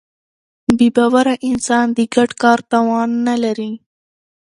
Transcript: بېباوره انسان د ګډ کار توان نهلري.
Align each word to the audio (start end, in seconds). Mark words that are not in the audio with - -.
بېباوره 0.77 1.35
انسان 1.49 1.85
د 1.97 1.99
ګډ 2.15 2.29
کار 2.41 2.59
توان 2.71 3.09
نهلري. 3.27 3.71